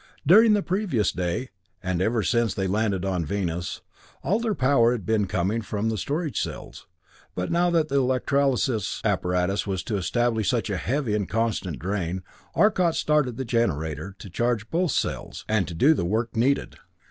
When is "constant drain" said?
11.29-12.23